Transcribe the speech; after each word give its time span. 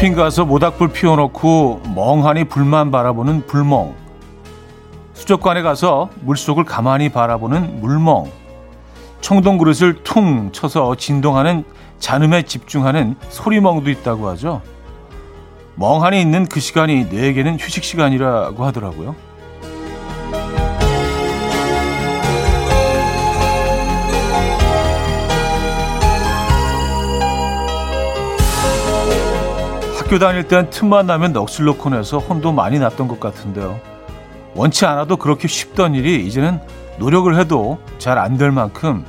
캠핑 0.00 0.16
가서 0.16 0.46
모닥불 0.46 0.92
피워놓고 0.92 1.82
멍하니 1.94 2.44
불만 2.44 2.90
바라보는 2.90 3.46
불멍. 3.46 3.94
수족관에 5.12 5.60
가서 5.60 6.08
물속을 6.22 6.64
가만히 6.64 7.10
바라보는 7.10 7.80
물멍. 7.82 8.30
청동 9.20 9.58
그릇을 9.58 10.02
퉁 10.02 10.52
쳐서 10.52 10.94
진동하는 10.94 11.64
잔음에 11.98 12.44
집중하는 12.44 13.14
소리멍도 13.28 13.90
있다고 13.90 14.26
하죠. 14.28 14.62
멍하니 15.74 16.18
있는 16.18 16.46
그 16.46 16.60
시간이 16.60 17.08
뇌에게는 17.10 17.58
휴식 17.60 17.84
시간이라고 17.84 18.64
하더라고요. 18.64 19.14
학교 30.10 30.18
다닐 30.18 30.48
땐 30.48 30.68
틈만 30.70 31.06
나면 31.06 31.32
넋을 31.32 31.66
놓고 31.66 31.90
내서 31.90 32.18
혼도 32.18 32.50
많이 32.50 32.80
났던 32.80 33.06
것 33.06 33.20
같은데요. 33.20 33.80
원치 34.56 34.84
않아도 34.84 35.16
그렇게 35.16 35.46
쉽던 35.46 35.94
일이 35.94 36.26
이제는 36.26 36.58
노력을 36.98 37.32
해도 37.38 37.78
잘 37.98 38.18
안 38.18 38.36
될 38.36 38.50
만큼 38.50 39.04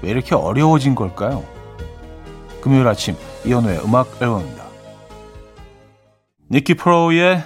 왜 0.00 0.10
이렇게 0.10 0.36
어려워진 0.36 0.94
걸까요? 0.94 1.42
금요일 2.60 2.86
아침 2.86 3.16
이현우의 3.44 3.80
음악 3.84 4.22
앨범입니다. 4.22 4.62
니키 6.52 6.74
프로의 6.74 7.42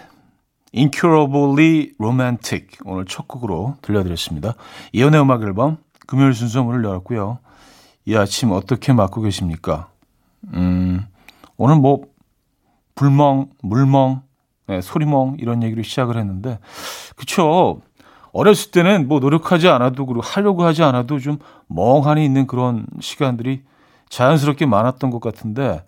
Incurably 0.77 1.93
Romantic 1.99 2.67
오늘 2.85 3.07
첫 3.07 3.27
곡으로 3.27 3.77
들려드렸습니다. 3.81 4.53
이현우의 4.93 5.23
음악 5.23 5.43
앨범 5.45 5.79
금요일 6.07 6.35
순서 6.35 6.63
문을 6.63 6.85
열었고요. 6.85 7.39
이 8.05 8.15
아침 8.17 8.53
어떻게 8.53 8.93
맞고 8.93 9.23
계십니까? 9.23 9.89
음, 10.53 11.07
오늘 11.57 11.77
뭐 11.77 12.03
불멍, 12.97 13.51
물멍, 13.63 14.23
네, 14.67 14.81
소리멍 14.81 15.37
이런 15.39 15.63
얘기로 15.63 15.85
시작을 15.85 16.17
했는데 16.17 16.59
그쵸 17.15 17.81
어렸을 18.33 18.73
때는 18.73 19.07
뭐 19.07 19.21
노력하지 19.21 19.69
않아도 19.69 20.05
그리고 20.05 20.23
하려고 20.23 20.65
하지 20.65 20.83
않아도 20.83 21.21
좀 21.21 21.39
멍하니 21.69 22.25
있는 22.25 22.49
그런 22.49 22.87
시간들이 23.01 23.63
자연스럽게 24.09 24.67
많았던 24.67 25.11
것 25.11 25.21
같은데 25.21 25.85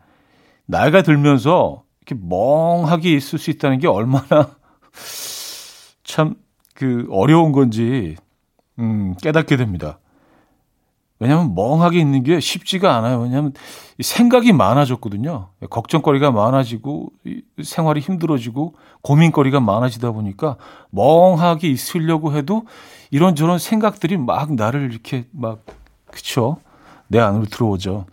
나이가 0.67 1.03
들면서 1.03 1.83
이렇게 2.07 2.25
멍하게 2.25 3.13
있을 3.13 3.41
수 3.41 3.51
있다는 3.51 3.81
게 3.81 3.89
얼마나 3.89 4.51
참 6.05 6.37
그 6.79 7.09
어려운 7.11 7.51
건지 7.51 8.15
음, 8.79 9.17
깨닫게 9.21 9.57
됩니다. 9.57 9.99
왜냐하면 11.21 11.55
멍하게 11.55 11.99
있는 11.99 12.23
게 12.23 12.39
쉽지가 12.41 12.97
않아요. 12.97 13.21
왜냐하면 13.21 13.53
생각이 14.01 14.53
많아졌거든요. 14.53 15.49
걱정거리가 15.69 16.31
많아지고 16.31 17.11
생활이 17.63 18.01
힘들어지고 18.01 18.75
고민거리가 19.03 19.61
많아지다 19.61 20.13
보니까 20.13 20.57
멍하게 20.91 21.69
있으려고 21.69 22.35
해도 22.35 22.63
이런저런 23.11 23.59
생각들이 23.59 24.17
막 24.17 24.55
나를 24.55 24.93
이렇게 24.93 25.27
막 25.33 25.65
그쵸 26.11 26.59
내 27.09 27.19
안으로 27.19 27.47
들어오죠. 27.47 28.07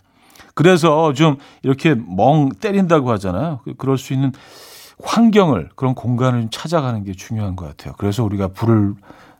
그래서 0.55 1.13
좀 1.13 1.37
이렇게 1.61 1.95
멍 1.95 2.49
때린다고 2.49 3.11
하잖아요. 3.11 3.59
그, 3.65 3.75
그럴 3.75 3.97
수 3.97 4.13
있는 4.13 4.31
환경을 5.03 5.69
그런 5.75 5.93
공간을 5.93 6.47
찾아가는 6.49 7.03
게 7.03 7.11
중요한 7.11 7.55
것 7.55 7.67
같아요. 7.67 7.93
그래서 7.97 8.23
우리가 8.23 8.47
불을 8.47 8.95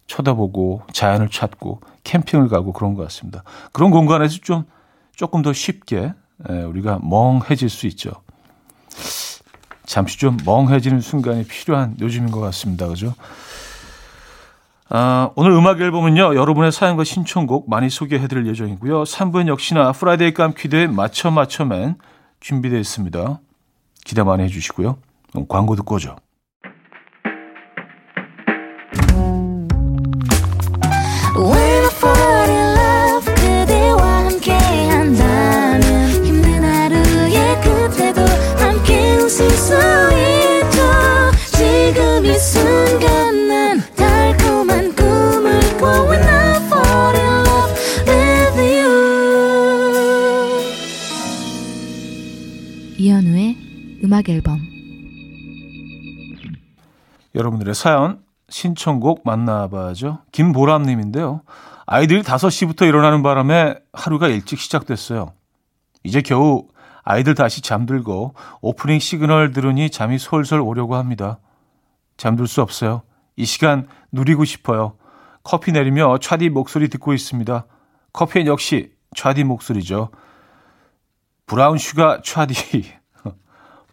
쳐다보고 0.07 0.83
자연을 0.91 1.29
찾고 1.29 1.81
캠핑을 2.03 2.47
가고 2.47 2.73
그런 2.73 2.93
것 2.93 3.03
같습니다. 3.03 3.43
그런 3.71 3.91
공간에서 3.91 4.39
좀 4.41 4.65
조금 5.15 5.41
더 5.41 5.53
쉽게 5.53 6.13
우리가 6.67 6.99
멍해질 7.01 7.69
수 7.69 7.87
있죠. 7.87 8.11
잠시 9.85 10.17
좀 10.17 10.37
멍해지는 10.45 10.99
순간이 10.99 11.45
필요한 11.45 11.95
요즘인 11.99 12.31
것 12.31 12.39
같습니다. 12.39 12.87
그죠? 12.87 13.13
아, 14.89 15.31
오늘 15.35 15.51
음악 15.51 15.81
앨범은요, 15.81 16.35
여러분의 16.35 16.71
사연과 16.71 17.03
신청곡 17.03 17.69
많이 17.69 17.89
소개해 17.89 18.27
드릴 18.27 18.45
예정이고요. 18.47 19.03
3부 19.03 19.47
역시나 19.47 19.91
Friday 19.91 20.33
깜퀴데이 20.33 20.87
맞춰 20.87 21.31
맞춰맨 21.31 21.95
준비되어 22.39 22.79
있습니다. 22.79 23.39
기대 24.03 24.23
많이 24.23 24.43
해주시고요. 24.43 24.97
광고 25.47 25.75
듣고 25.75 25.95
오죠. 25.95 26.15
음악 54.25 54.29
앨범 54.29 54.59
여러분들의 57.35 57.75
사연 57.75 58.23
신청곡 58.49 59.21
만나봐죠. 59.25 60.19
김보람 60.31 60.83
님인데요. 60.83 61.41
아이들이 61.85 62.21
5시부터 62.21 62.87
일어나는 62.87 63.23
바람에 63.23 63.75
하루가 63.93 64.27
일찍 64.27 64.59
시작됐어요. 64.59 65.33
이제 66.03 66.21
겨우 66.21 66.67
아이들 67.03 67.35
다시 67.35 67.61
잠들고 67.61 68.33
오프닝 68.61 68.99
시그널 68.99 69.51
들으니 69.51 69.89
잠이 69.89 70.17
솔솔 70.17 70.61
오려고 70.61 70.95
합니다. 70.95 71.39
잠들 72.17 72.47
수 72.47 72.61
없어요. 72.61 73.03
이 73.35 73.45
시간 73.45 73.87
누리고 74.11 74.45
싶어요. 74.45 74.97
커피 75.43 75.71
내리며 75.71 76.17
차디 76.19 76.49
목소리 76.49 76.87
듣고 76.89 77.13
있습니다. 77.13 77.65
커피엔 78.13 78.47
역시 78.47 78.91
차디 79.15 79.43
목소리죠. 79.43 80.09
brown 81.45 81.77
sugar 81.77 82.21
차디. 82.23 83.04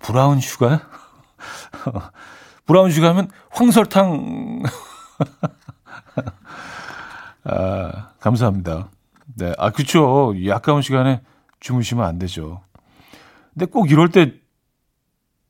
brown 0.06 0.40
sugar? 0.40 0.82
brown 2.66 2.90
sugar면 2.90 3.30
황설탕. 3.50 4.62
아, 7.44 8.10
감사합니다. 8.20 8.88
네. 9.36 9.52
아, 9.58 9.70
그쵸. 9.70 10.34
아까운 10.46 10.82
시간에 10.82 11.22
주무시면 11.60 12.04
안 12.04 12.18
되죠. 12.18 12.62
근데 13.54 13.66
꼭 13.66 13.90
이럴 13.90 14.10
때 14.10 14.34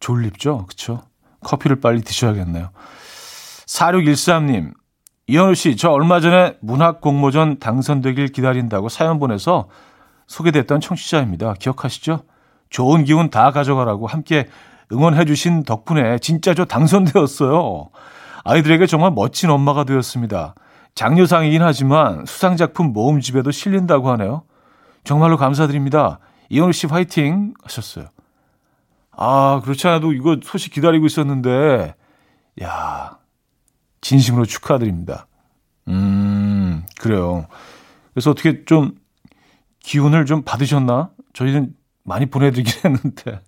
졸립죠. 0.01 0.67
그쵸? 0.67 1.03
커피를 1.41 1.81
빨리 1.81 2.03
드셔야겠네요. 2.03 2.71
4613님, 3.67 4.75
이현우 5.29 5.55
씨, 5.55 5.77
저 5.77 5.91
얼마 5.91 6.21
전에 6.21 6.59
문학 6.61 7.01
공모전 7.01 7.59
당선되길 7.59 8.29
기다린다고 8.29 8.89
사연 8.89 9.19
보내서 9.19 9.69
소개됐던 10.27 10.81
청취자입니다. 10.81 11.55
기억하시죠? 11.55 12.25
좋은 12.73 13.05
기운 13.05 13.31
다 13.31 13.53
가져가라고 13.53 14.07
함께 14.07 14.49
응원해 14.91 15.25
주신 15.25 15.63
덕분에 15.63 16.19
진짜 16.19 16.55
저 16.55 16.65
당선되었어요. 16.65 17.91
아이들에게 18.45 18.87
정말 18.87 19.13
멋진 19.13 19.51
엄마가 19.51 19.85
되었습니다. 19.85 20.55
장려상이긴 20.95 21.63
하지만 21.63 22.25
수상작품 22.27 22.93
모음집에도 22.93 23.51
실린다고 23.51 24.11
하네요. 24.13 24.43
정말로 25.05 25.37
감사드립니다. 25.37 26.19
이현우 26.49 26.73
씨 26.73 26.87
화이팅 26.87 27.55
하셨어요. 27.63 28.07
아, 29.13 29.61
그렇지 29.63 29.87
않아도 29.89 30.13
이거 30.13 30.39
소식 30.43 30.73
기다리고 30.73 31.07
있었는데, 31.07 31.95
야 32.63 33.19
진심으로 34.01 34.47
축하드립니다. 34.47 35.27
음, 35.89 36.85
그래요. 36.99 37.47
그래서 38.13 38.31
어떻게 38.31 38.65
좀 38.65 38.93
기운을 39.81 40.27
좀 40.27 40.43
받으셨나? 40.43 41.11
저희는 41.33 41.75
많이 42.05 42.27
보내드리긴 42.27 42.73
했는데 42.93 43.41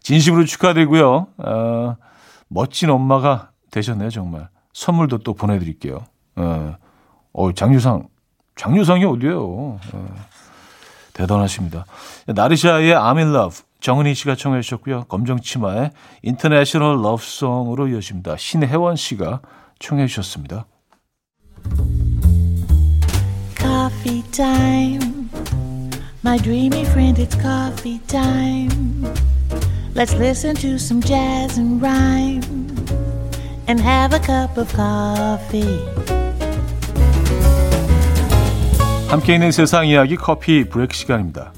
진심으로 0.00 0.44
축하드리고요. 0.44 1.26
어, 1.38 1.96
멋진 2.48 2.90
엄마가 2.90 3.50
되셨네요, 3.70 4.10
정말. 4.10 4.48
선물도 4.72 5.18
또 5.18 5.34
보내드릴게요. 5.34 6.04
어, 6.36 6.76
어 7.32 7.52
장유상, 7.52 8.08
장유상이 8.56 9.04
어디예요? 9.04 9.78
어, 9.92 10.14
대단하십니다. 11.12 11.84
나르샤의 12.26 12.94
I'm 12.94 13.18
in 13.18 13.34
love. 13.34 13.60
정은희 13.80 14.14
씨가 14.14 14.34
청해 14.34 14.60
주셨고요. 14.62 15.04
검정치마의 15.04 15.92
International 16.22 17.02
Love 17.02 17.31
Song으로 17.31 17.88
이어집니다. 17.88 18.36
신혜원 18.36 18.96
씨가 18.96 19.40
청해 19.78 20.06
주셨습니다. 20.06 20.66
Coffee. 23.56 25.07
My 26.24 26.36
dreamy 26.36 26.84
friend, 26.84 27.16
it's 27.16 27.36
coffee 27.36 28.00
time. 28.08 29.06
Let's 29.94 30.14
listen 30.14 30.56
to 30.56 30.76
some 30.76 31.00
jazz 31.00 31.58
and 31.58 31.80
rhyme 31.80 32.42
and 33.68 33.80
have 33.80 34.12
a 34.12 34.18
cup 34.18 34.58
of 34.58 34.68
coffee. 34.74 35.78
함께 39.08 39.34
있는 39.34 39.52
세상 39.52 39.86
이야기 39.86 40.16
커피 40.16 40.64
브렉 40.64 40.92
시간입니다. 40.92 41.52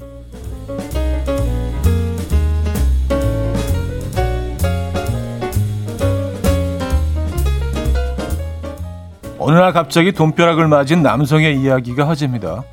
어느 9.39 9.57
날 9.57 9.73
갑자기 9.73 10.11
돈벼락을 10.11 10.67
맞은 10.67 11.01
남성의 11.01 11.59
이야기가 11.59 12.07
화제입니다. 12.07 12.63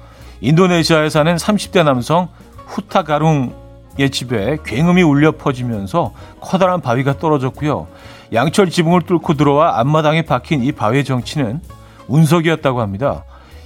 인도네시아에 0.40 1.10
사는 1.10 1.34
30대 1.34 1.84
남성 1.84 2.28
후타가룽의 2.66 4.10
집에 4.10 4.58
굉음이 4.64 5.02
울려 5.02 5.32
퍼지면서 5.32 6.12
커다란 6.40 6.80
바위가 6.80 7.18
떨어졌고요. 7.18 7.88
양철 8.32 8.70
지붕을 8.70 9.02
뚫고 9.02 9.34
들어와 9.34 9.80
앞마당에 9.80 10.22
박힌 10.22 10.62
이 10.62 10.72
바위의 10.72 11.04
정치는 11.04 11.60
운석이었다고 12.08 12.80
합니다. 12.80 13.24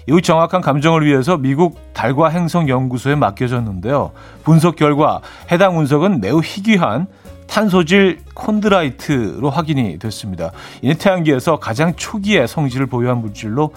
이후 0.08 0.20
정확한 0.20 0.60
감정을 0.60 1.04
위해서 1.04 1.36
미국 1.36 1.78
달과 1.92 2.28
행성 2.28 2.68
연구소에 2.68 3.14
맡겨졌는데요. 3.14 4.12
분석 4.42 4.76
결과 4.76 5.20
해당 5.50 5.78
운석은 5.78 6.20
매우 6.20 6.40
희귀한 6.40 7.06
탄소질 7.46 8.20
콘드라이트로 8.34 9.50
확인이 9.50 9.98
됐습니다. 9.98 10.52
이는 10.80 10.96
태양계에서 10.96 11.58
가장 11.58 11.94
초기의 11.94 12.48
성질을 12.48 12.86
보유한 12.86 13.18
물질로 13.18 13.72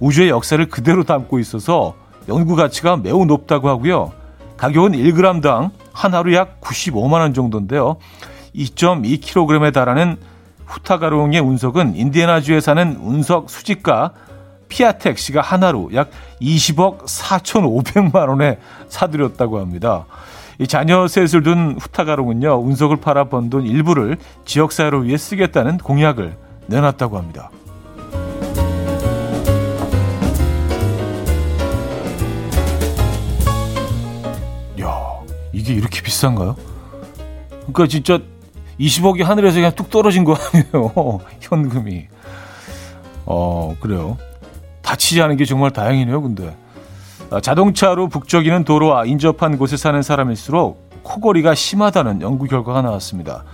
우주의 0.00 0.28
역사를 0.28 0.62
그대로 0.66 1.04
담고 1.04 1.38
있어서 1.38 1.94
연구 2.28 2.56
가치가 2.56 2.96
매우 2.96 3.24
높다고 3.24 3.68
하고요. 3.68 4.12
가격은 4.56 4.92
1g당 4.92 5.70
한 5.92 6.14
하루 6.14 6.34
약 6.34 6.60
95만 6.60 7.14
원 7.14 7.34
정도인데요. 7.34 7.96
2.2kg에 8.54 9.72
달하는 9.72 10.16
후타가롱의 10.66 11.40
운석은 11.40 11.96
인디애나주에 11.96 12.60
사는 12.60 12.96
운석 13.00 13.50
수집가 13.50 14.12
피아텍 14.68 15.18
씨가 15.18 15.42
하나로 15.42 15.90
약 15.94 16.10
20억 16.40 17.04
4,500만 17.04 18.28
원에 18.28 18.58
사들였다고 18.88 19.58
합니다. 19.58 20.06
이 20.58 20.66
자녀 20.66 21.06
셋을 21.08 21.42
둔 21.42 21.76
후타가롱은요, 21.78 22.62
운석을 22.62 22.98
팔아 22.98 23.24
번 23.24 23.50
돈 23.50 23.66
일부를 23.66 24.16
지역사회를 24.44 25.04
위해 25.06 25.16
쓰겠다는 25.16 25.78
공약을 25.78 26.36
내놨다고 26.68 27.18
합니다. 27.18 27.50
이게 35.52 35.74
이렇게 35.74 36.02
비싼가요? 36.02 36.56
그러니까 37.58 37.86
진짜 37.86 38.18
20억이 38.80 39.22
하늘에서 39.22 39.56
그냥 39.56 39.72
뚝 39.74 39.90
떨어진 39.90 40.24
거 40.24 40.34
아니에요? 40.34 41.20
현금이. 41.40 42.06
어, 43.26 43.76
그래요. 43.80 44.18
다치지 44.82 45.22
않은 45.22 45.36
게 45.36 45.44
정말 45.44 45.70
다행이네요, 45.70 46.22
근데. 46.22 46.56
아, 47.30 47.40
자동차로 47.40 48.08
북적이는 48.08 48.64
도로와 48.64 49.04
인접한 49.04 49.56
곳에 49.58 49.76
사는 49.76 50.00
사람일수록 50.02 51.02
코골이가 51.02 51.54
심하다는 51.54 52.20
연구 52.20 52.46
결과가 52.46 52.82
나왔습니다. 52.82 53.44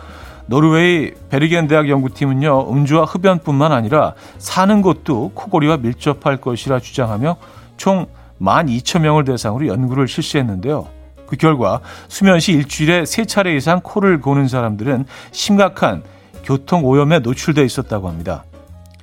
노르웨이 0.47 1.12
베르겐 1.29 1.69
대학 1.69 1.89
연구팀은요, 1.89 2.73
음주와 2.73 3.05
흡연뿐만 3.05 3.71
아니라 3.73 4.15
사는 4.39 4.81
곳도 4.81 5.33
코골이와 5.35 5.77
밀접할 5.79 6.39
것이라 6.39 6.81
주장하며 6.81 7.37
총 7.77 8.06
12,000명을 8.41 9.27
대상으로 9.27 9.67
연구를 9.67 10.09
실시했는데요. 10.09 10.98
그 11.28 11.36
결과 11.36 11.80
수면 12.08 12.40
시 12.40 12.52
일주일에 12.52 13.04
세 13.04 13.26
차례 13.26 13.54
이상 13.54 13.80
코를 13.82 14.20
고는 14.20 14.48
사람들은 14.48 15.04
심각한 15.30 16.02
교통 16.42 16.84
오염에 16.84 17.19
노출돼 17.19 17.62
있었다고 17.64 18.08
합니다. 18.08 18.44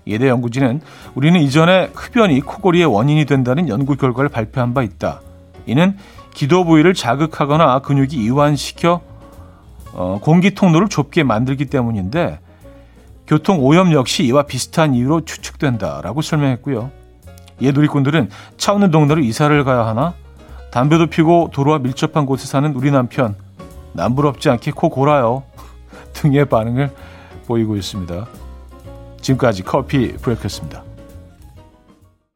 예대 0.07 0.27
연구진은 0.27 0.81
우리는 1.13 1.39
이전에 1.39 1.91
흡연이 1.93 2.41
코골이의 2.41 2.85
원인이 2.85 3.25
된다는 3.25 3.69
연구 3.69 3.95
결과를 3.95 4.29
발표한 4.29 4.73
바 4.73 4.81
있다. 4.81 5.21
이는 5.67 5.97
기도 6.33 6.65
부위를 6.65 6.95
자극하거나 6.95 7.79
근육이 7.79 8.15
이완시켜 8.15 9.01
어, 9.93 10.19
공기 10.21 10.53
통로를 10.53 10.89
좁게 10.89 11.23
만들기 11.23 11.65
때문인데 11.65 12.39
교통 13.27 13.63
오염 13.63 13.93
역시 13.93 14.23
이와 14.25 14.43
비슷한 14.43 14.93
이유로 14.93 15.25
추측된다라고 15.25 16.21
설명했고요. 16.21 16.91
예 17.61 17.71
누리꾼들은 17.71 18.29
차 18.57 18.73
없는 18.73 18.91
동네로 18.91 19.21
이사를 19.21 19.63
가야 19.63 19.85
하나 19.85 20.13
담배도 20.75 21.07
피고 21.07 21.49
도로와 21.53 21.79
밀접한 21.79 22.25
곳에 22.25 22.47
사는 22.47 22.75
우리 22.75 22.91
남편 22.91 23.37
남부럽지 23.93 24.49
않게 24.49 24.71
코 24.71 24.89
골아요 24.89 25.45
등의 26.11 26.49
반응을 26.49 26.93
보이고 27.47 27.77
있습니다. 27.77 28.27
지금까지 29.21 29.63
커피 29.63 30.17
브레이크였습니다. 30.17 30.83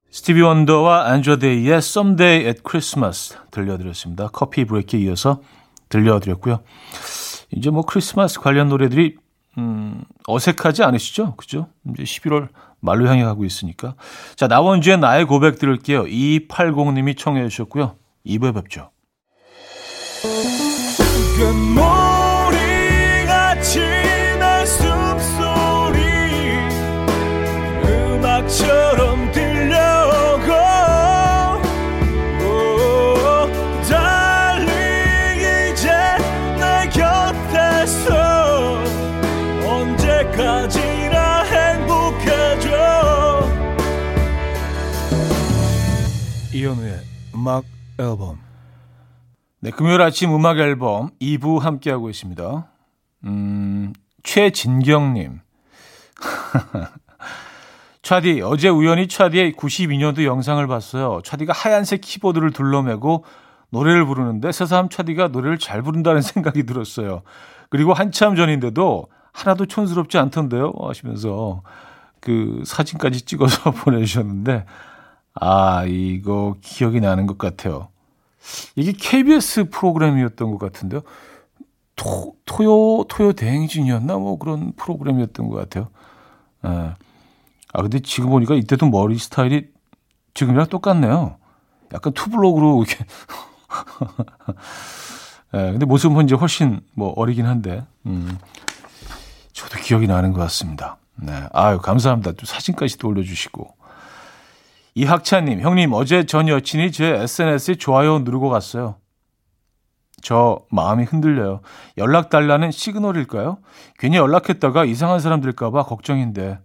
스티비 0.10 0.40
원더와 0.40 1.08
안조데이의 1.08 1.80
Someday 1.80 2.46
at 2.46 2.62
Christmas 2.66 3.38
들려드렸습니다. 3.52 4.30
커피 4.32 4.64
브레이크에 4.64 5.02
이어서 5.02 5.42
들려드렸고요. 5.90 6.62
이제 7.52 7.70
뭐 7.70 7.82
크리스마스 7.82 8.40
관련 8.40 8.70
노래들이 8.70 9.18
음, 9.58 10.06
어색하지 10.28 10.84
않으시죠? 10.84 11.36
그죠? 11.36 11.68
이제 11.90 12.04
11월 12.04 12.48
말로 12.80 13.06
향해 13.10 13.26
가고 13.26 13.44
있으니까. 13.44 13.96
자, 14.38 14.48
나원주의 14.48 14.98
나의 14.98 15.26
고백 15.26 15.60
들을게요. 15.60 16.06
2280님이 16.06 17.18
청해 17.18 17.46
주셨고요. 17.50 17.99
2부에 18.26 18.54
뵙죠. 18.54 18.92
이현우의 46.52 47.00
음악 47.36 47.64
앨범. 48.00 48.40
네, 49.60 49.72
금요일 49.72 50.02
아침 50.02 50.34
음악 50.34 50.58
앨범 50.60 51.10
2부 51.22 51.60
함께하고 51.60 52.10
있습니다. 52.10 52.68
음, 53.26 53.94
최진경님. 54.24 55.42
차디, 58.02 58.42
어제 58.42 58.70
우연히 58.70 59.08
차디의 59.08 59.54
92년도 59.54 60.24
영상을 60.24 60.66
봤어요. 60.66 61.22
차디가 61.24 61.54
하얀색 61.54 62.02
키보드를 62.02 62.52
둘러매고 62.52 63.26
노래를 63.72 64.06
부르는데 64.06 64.52
새삼 64.52 64.90
차디가 64.90 65.28
노래를 65.28 65.60
잘 65.60 65.82
부른다는 65.82 66.22
생각이 66.24 66.66
들었어요. 66.66 67.22
그리고 67.70 67.94
한참 67.94 68.36
전인데도 68.36 69.08
하나도 69.32 69.66
촌스럽지 69.68 70.18
않던데요? 70.18 70.74
하시면서 70.82 71.62
그 72.20 72.64
사진까지 72.66 73.22
찍어서 73.22 73.72
보내주셨는데 73.84 74.66
아, 75.40 75.86
이거 75.88 76.56
기억이 76.62 77.00
나는 77.00 77.26
것 77.26 77.38
같아요. 77.38 77.88
이게 78.76 78.92
KBS 78.92 79.70
프로그램이었던 79.70 80.52
것 80.52 80.58
같은데요. 80.58 81.02
토, 81.96 82.36
토요, 82.46 83.04
토요 83.06 83.34
대행진이었나? 83.34 84.18
뭐 84.18 84.38
그런 84.38 84.74
프로그램이었던 84.74 85.50
것 85.50 85.56
같아요. 85.56 85.90
예. 86.66 86.94
아, 87.72 87.82
근데 87.82 88.00
지금 88.00 88.30
보니까 88.30 88.56
이때도 88.56 88.90
머리 88.90 89.18
스타일이 89.18 89.68
지금이랑 90.34 90.68
똑같네요. 90.68 91.38
약간 91.94 92.14
투블록으로 92.14 92.84
이렇게. 92.84 93.06
예, 95.56 95.72
근데 95.72 95.86
모습은 95.86 96.26
이제 96.26 96.36
훨씬 96.36 96.82
뭐 96.94 97.14
어리긴 97.16 97.46
한데, 97.46 97.84
음, 98.06 98.38
저도 99.54 99.80
기억이 99.80 100.08
나는 100.08 100.32
것 100.34 100.40
같습니다. 100.42 100.98
네. 101.16 101.48
아유, 101.54 101.80
감사합니다. 101.80 102.34
또 102.34 102.46
사진까지 102.46 102.98
또 102.98 103.10
올려주시고. 103.10 103.79
이학찬님, 105.00 105.62
형님, 105.62 105.94
어제 105.94 106.26
전 106.26 106.50
여친이 106.50 106.92
제 106.92 107.06
SNS에 107.06 107.76
좋아요 107.76 108.20
누르고 108.20 108.50
갔어요. 108.50 108.98
저 110.22 110.66
마음이 110.72 111.06
흔들려요. 111.06 111.62
연락 111.98 112.30
달라는 112.30 112.72
시그널일까요? 112.72 113.60
괜히 113.98 114.18
연락했다가 114.18 114.84
이상한 114.84 115.22
사람 115.22 115.40
들까봐 115.40 115.84
걱정인데 115.84 116.60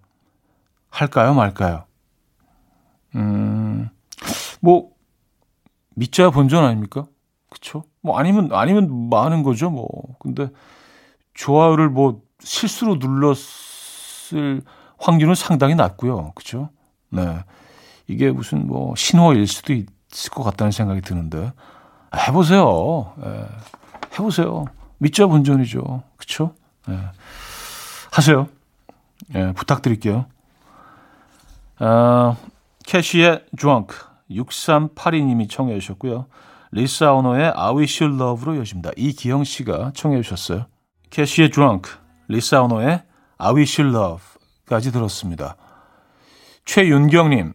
할까요, 0.91 1.33
말까요? 1.35 1.85
음, 3.15 3.89
뭐 4.61 4.91
믿자야 5.95 6.31
본전 6.31 6.65
아닙니까? 6.65 7.07
그쵸? 7.49 7.85
뭐 8.01 8.19
아니면 8.19 8.49
아니면 8.51 9.11
많은 9.11 9.45
거죠, 9.45 9.71
뭐. 9.71 9.87
근데 10.19 10.49
좋아요를 11.35 11.89
뭐 11.89 12.21
실수로 12.41 12.97
눌렀을 12.97 14.63
확률은 14.99 15.37
상당히 15.37 15.77
낮고요, 15.77 16.33
그죠? 16.35 16.71
네. 17.11 17.45
이게 18.07 18.31
무슨 18.31 18.67
뭐 18.67 18.95
신호일 18.97 19.47
수도 19.47 19.73
있을 19.73 20.31
것 20.31 20.43
같다는 20.43 20.71
생각이 20.71 21.01
드는데 21.01 21.53
아, 22.11 22.19
해보세요. 22.19 23.15
예, 23.25 23.47
해보세요. 24.13 24.67
믿자 24.99 25.27
본전이죠. 25.27 26.03
그렇죠? 26.17 26.55
예, 26.89 26.99
하세요. 28.13 28.49
예, 29.35 29.53
부탁드릴게요. 29.53 30.27
아, 31.79 32.37
캐시의 32.87 33.45
drunk 33.57 33.97
6382님이 34.31 35.51
청해 35.51 35.79
주셨고요. 35.79 36.27
리사 36.71 37.13
오너의 37.13 37.53
I 37.55 37.75
Wish 37.77 38.03
You 38.03 38.21
Love로 38.21 38.59
여십니다. 38.59 38.91
이기영 38.97 39.45
씨가 39.45 39.93
청해 39.95 40.23
주셨어요. 40.23 40.67
캐시의 41.11 41.51
drunk, 41.51 41.93
리사 42.29 42.63
오너의 42.63 43.03
I 43.39 43.55
Wish 43.55 43.81
You 43.81 43.97
Love까지 43.97 44.91
들었습니다. 44.91 45.57
최윤경님, 46.65 47.55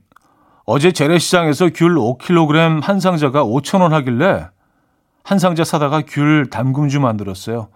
어제 0.72 0.92
재래시장에서 0.92 1.72
귤 1.74 1.96
5kg 1.96 2.84
한 2.84 3.00
상자가 3.00 3.44
5,000원 3.44 3.90
하길래 3.90 4.50
한 5.24 5.40
상자 5.40 5.64
사다가 5.64 6.04
귤 6.08 6.52
담금주 6.52 7.00
만들었어요. 7.00 7.70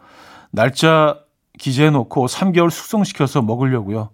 날짜 0.52 1.18
기재해 1.58 1.90
놓고 1.90 2.28
3개월 2.28 2.70
숙성시켜서 2.70 3.42
먹으려고요. 3.42 4.12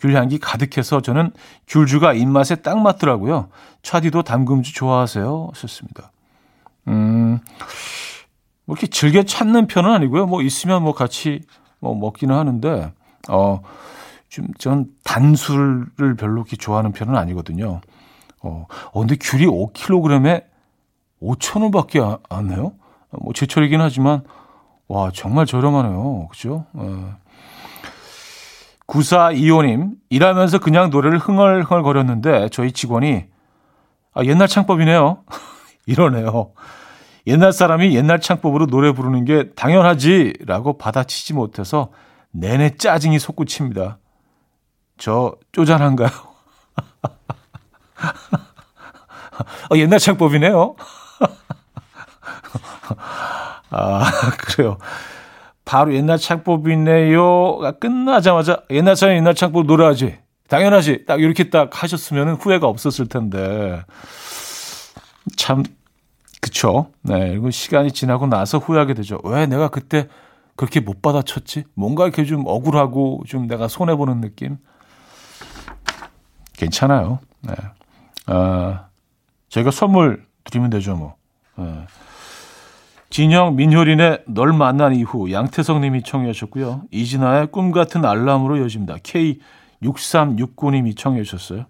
귤 0.00 0.14
향기 0.14 0.38
가득해서 0.38 1.00
저는 1.00 1.30
귤주가 1.66 2.12
입맛에 2.12 2.56
딱 2.56 2.78
맞더라고요. 2.78 3.48
차디도 3.80 4.20
담금주 4.20 4.74
좋아하세요? 4.74 5.52
하셨습니다. 5.54 6.12
음, 6.88 7.38
뭐 8.66 8.76
이렇게 8.76 8.86
즐겨 8.86 9.22
찾는 9.22 9.66
편은 9.66 9.90
아니고요. 9.90 10.26
뭐 10.26 10.42
있으면 10.42 10.82
뭐 10.82 10.92
같이 10.92 11.40
뭐 11.78 11.94
먹기는 11.94 12.36
하는데, 12.36 12.92
어, 13.30 13.62
좀, 14.34 14.48
전 14.58 14.86
단술을 15.04 16.16
별로 16.16 16.38
이렇게 16.38 16.56
좋아하는 16.56 16.90
편은 16.90 17.16
아니거든요. 17.16 17.80
어, 18.42 18.66
어 18.92 18.98
근데 18.98 19.16
귤이 19.20 19.46
5kg에 19.46 20.44
5,000원 21.22 21.72
밖에 21.72 22.00
안 22.28 22.50
해요? 22.50 22.72
뭐 23.10 23.32
제철이긴 23.32 23.80
하지만, 23.80 24.24
와, 24.88 25.12
정말 25.14 25.46
저렴하네요. 25.46 26.26
그죠? 26.32 26.66
어. 26.72 27.16
9425님, 28.88 29.92
일하면서 30.10 30.58
그냥 30.58 30.90
노래를 30.90 31.18
흥얼흥얼 31.18 31.84
거렸는데 31.84 32.48
저희 32.50 32.72
직원이 32.72 33.26
아, 34.14 34.24
옛날 34.24 34.48
창법이네요. 34.48 35.22
이러네요. 35.86 36.52
옛날 37.28 37.52
사람이 37.52 37.94
옛날 37.94 38.20
창법으로 38.20 38.66
노래 38.66 38.92
부르는 38.92 39.24
게 39.24 39.50
당연하지라고 39.52 40.76
받아치지 40.76 41.34
못해서 41.34 41.92
내내 42.32 42.76
짜증이 42.76 43.18
솟구칩니다. 43.20 43.98
저 44.98 45.34
쪼잔한가요? 45.52 46.10
어, 49.70 49.76
옛날 49.76 49.98
창법이네요. 49.98 50.76
아, 53.70 54.04
그래요. 54.38 54.78
바로 55.64 55.94
옛날 55.94 56.18
창법이네요가 56.18 57.72
끝나자마자 57.72 58.62
옛날 58.70 58.96
사람 58.96 59.16
옛날 59.16 59.34
창법 59.34 59.66
노래하지. 59.66 60.18
당연하지. 60.48 61.06
딱 61.06 61.20
이렇게 61.20 61.50
딱 61.50 61.82
하셨으면 61.82 62.34
후회가 62.34 62.66
없었을 62.68 63.08
텐데. 63.08 63.82
참, 65.36 65.62
그쵸. 66.40 66.90
네. 67.02 67.30
그리고 67.30 67.50
시간이 67.50 67.92
지나고 67.92 68.26
나서 68.26 68.58
후회하게 68.58 68.94
되죠. 68.94 69.18
왜 69.24 69.46
내가 69.46 69.68
그때 69.68 70.08
그렇게 70.56 70.80
못 70.80 71.02
받아쳤지? 71.02 71.64
뭔가 71.74 72.04
이렇게 72.04 72.24
좀 72.24 72.44
억울하고 72.46 73.22
좀 73.26 73.46
내가 73.48 73.66
손해보는 73.68 74.20
느낌? 74.20 74.58
괜찮아요. 76.56 77.18
네. 77.42 77.54
아, 78.26 78.86
저희가 79.48 79.70
선물 79.70 80.24
드리면 80.44 80.70
되죠, 80.70 80.96
뭐. 80.96 81.14
네. 81.56 81.86
진영 83.10 83.54
민효린의 83.54 84.24
널 84.26 84.52
만난 84.52 84.94
이후 84.94 85.30
양태성 85.30 85.82
님이 85.82 86.02
청해 86.02 86.32
주셨고요. 86.32 86.82
이진아의 86.90 87.48
꿈 87.52 87.70
같은 87.70 88.04
알람으로 88.04 88.60
여집니다. 88.60 88.96
K6369 88.96 90.72
님이 90.72 90.94
청해 90.96 91.22
주셨어요. 91.22 91.66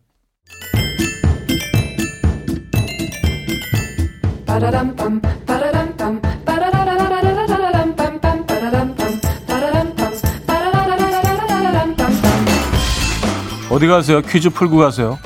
어디 13.75 13.89
가세요? 13.89 14.23
퀴즈 14.23 14.51
풀고 14.51 14.77
가세요. 14.77 15.19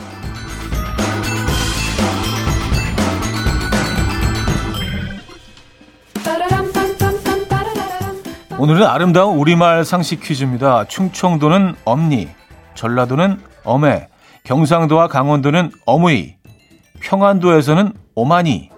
오늘은 8.59 8.87
아름다운 8.87 9.37
우리말 9.37 9.85
상식 9.85 10.23
퀴즈입니다. 10.23 10.87
충청도는 10.87 11.75
엄니, 11.85 12.29
전라도는 12.75 13.39
어매, 13.65 14.09
경상도와 14.45 15.09
강원도는 15.09 15.71
어무이, 15.85 16.37
평안도에서는 17.01 17.93
오마니, 18.15 18.71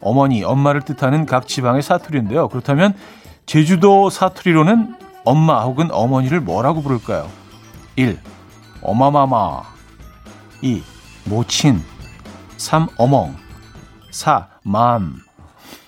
어머니, 0.00 0.44
엄마를 0.44 0.82
뜻하는 0.82 1.26
각 1.26 1.48
지방의 1.48 1.82
사투리인데요. 1.82 2.46
그렇다면 2.46 2.94
제주도 3.44 4.08
사투리로는 4.08 4.94
엄마 5.24 5.64
혹은 5.64 5.90
어머니를 5.90 6.38
뭐라고 6.40 6.80
부를까요? 6.80 7.28
1. 7.96 8.37
어마마마 8.88 9.62
2. 10.62 10.82
모친 11.26 11.82
3. 12.56 12.88
어멍 12.96 13.36
4. 14.10 14.48
mom 14.62 15.16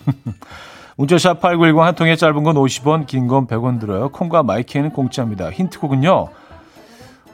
문자샵 0.96 1.40
8910 1.40 1.80
한 1.86 1.94
통에 1.94 2.14
짧은 2.16 2.42
건 2.42 2.56
50원, 2.56 3.06
긴 3.06 3.26
건 3.26 3.46
100원 3.46 3.80
들어요. 3.80 4.10
콩과 4.10 4.42
마이K는 4.42 4.90
공짜입니다. 4.90 5.50
힌트곡은요. 5.50 6.28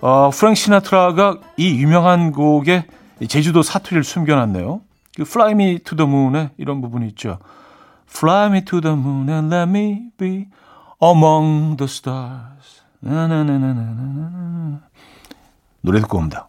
어, 0.02 0.30
프랭크 0.30 0.54
시나트라가 0.54 1.38
이 1.56 1.80
유명한 1.80 2.30
곡에 2.30 2.84
제주도 3.28 3.62
사투리를 3.62 4.04
숨겨놨네요. 4.04 4.82
그 5.16 5.22
Fly 5.22 5.52
Me 5.52 5.78
to 5.80 5.96
the 5.96 6.08
Moon에 6.08 6.50
이런 6.58 6.80
부분이 6.80 7.08
있죠. 7.08 7.38
Fly 8.08 8.46
me 8.50 8.64
to 8.64 8.80
the 8.80 8.94
moon 8.96 9.28
and 9.28 9.52
let 9.52 9.68
me 9.68 10.10
be 10.16 10.46
among 11.02 11.76
the 11.76 11.88
stars. 11.88 12.82
나나나나나나나. 13.00 14.80
노래 15.86 16.00
듣고 16.00 16.18
옵니다. 16.18 16.48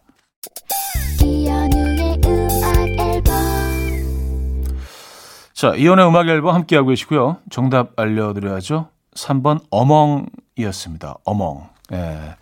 자, 5.54 5.74
이연의 5.76 6.08
음악 6.08 6.28
앨범 6.28 6.54
함께하고 6.56 6.88
계시고요. 6.88 7.38
정답 7.48 7.92
알려드려야죠. 7.96 8.88
3번 9.14 9.60
어멍이었습니다. 9.70 11.18
어멍. 11.24 11.68
예. 11.92 12.34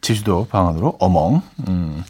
제주도 0.00 0.46
방언으로 0.46 0.96
어멍. 1.00 1.42
음, 1.68 2.02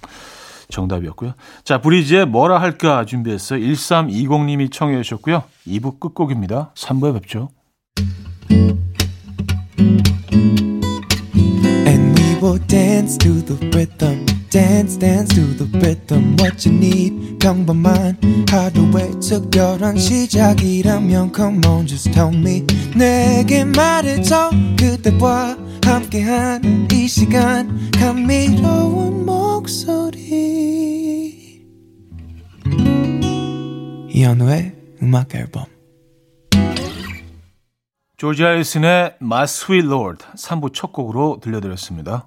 정답이었고요. 0.71 1.35
자, 1.65 1.81
브리지의 1.81 2.27
뭐라 2.27 2.61
할까 2.61 3.05
준비했어요. 3.05 3.59
1320님이 3.59 4.71
청해 4.71 5.03
주셨고요. 5.03 5.43
2부 5.67 5.99
끝곡입니다. 5.99 6.71
3부에 6.75 7.13
뵙죠. 7.15 7.49
And 8.51 8.88
will 12.49 12.59
dance 12.67 13.19
to 13.19 13.43
the 13.43 13.57
rhythm. 13.77 14.25
dance 14.49 14.97
dance 14.97 15.35
to 15.35 15.43
the 15.59 15.67
rhythm 15.81 16.35
what 16.41 16.67
you 16.67 16.75
need 16.75 17.39
평범한 17.39 18.17
하루의 18.49 19.21
특별한 19.21 19.99
시작이라면 19.99 21.33
come 21.35 21.61
on 21.67 21.87
just 21.87 22.11
tell 22.11 22.35
me 22.35 22.65
내게 22.97 23.65
말해줘 23.65 24.51
그대와 24.79 25.59
함께한 25.85 26.89
이 26.91 27.07
시간 27.07 27.91
감미로운 27.91 29.27
목소리 29.27 30.47
이현우의 34.09 34.73
음악 35.03 35.35
앨범 35.35 35.67
조지 38.17 38.43
하리슨의 38.43 39.17
My 39.21 39.45
Sweet 39.45 39.87
Lord 39.87 40.25
3부 40.35 40.73
첫 40.73 40.93
곡으로 40.93 41.39
들려드렸습니다. 41.43 42.27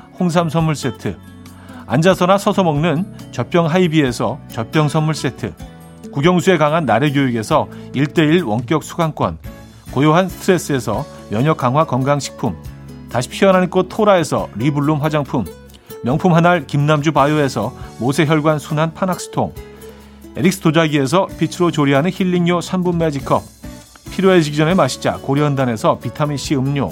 홍삼 0.21 0.49
선물 0.49 0.75
세트, 0.75 1.17
앉아서나 1.87 2.37
서서 2.37 2.63
먹는 2.63 3.11
젖병 3.31 3.65
하이비에서 3.65 4.37
젖병 4.49 4.87
선물 4.87 5.15
세트, 5.15 5.51
국영수에 6.11 6.59
강한 6.59 6.85
나래 6.85 7.11
교육에서 7.11 7.67
1대1 7.95 8.45
원격 8.45 8.83
수강권, 8.83 9.39
고요한 9.89 10.29
스트레스에서 10.29 11.03
면역 11.31 11.57
강화 11.57 11.85
건강식품, 11.85 12.55
다시 13.09 13.29
피어나는 13.29 13.71
꽃 13.71 13.89
토라에서 13.89 14.47
리블룸 14.57 15.01
화장품, 15.01 15.43
명품 16.03 16.35
한알 16.35 16.67
김남주 16.67 17.13
바이오에서 17.13 17.73
모세혈관 17.97 18.59
순환 18.59 18.93
파낙스통, 18.93 19.55
에릭스 20.35 20.59
도자기에서 20.59 21.29
빛으로 21.39 21.71
조리하는 21.71 22.11
힐링용 22.13 22.59
3분 22.59 22.97
매직컵, 22.97 23.41
필요해지기 24.11 24.55
전에 24.55 24.75
마시자 24.75 25.17
고려한단에서 25.17 25.97
비타민C 25.97 26.57
음료, 26.57 26.91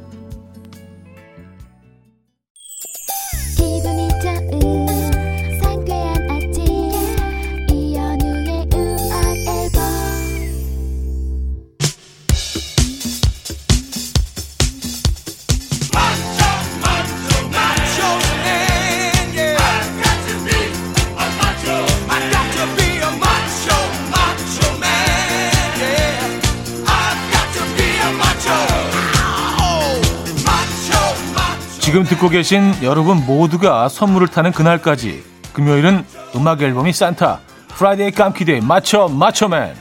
듣고 32.21 32.29
계신 32.29 32.71
여러분 32.83 33.25
모두가 33.25 33.89
선물을 33.89 34.27
타는 34.27 34.51
그날까지 34.51 35.23
금요일은 35.53 36.05
음악 36.35 36.61
앨범이 36.61 36.93
산타 36.93 37.39
Friday 37.69 38.11
깜퀴데이 38.11 38.61
맞춰 38.61 39.07
맞춰맨 39.07 39.73